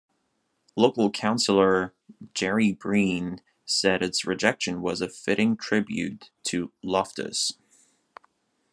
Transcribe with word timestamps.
Local 0.75 1.11
councillor 1.11 1.93
Gerry 2.33 2.71
Breen 2.71 3.39
said 3.65 4.01
its 4.01 4.25
rejection 4.25 4.81
was 4.81 4.99
a 4.99 5.07
"fitting 5.07 5.55
tribute" 5.55 6.31
to 6.45 6.71
Loftus. 6.81 7.53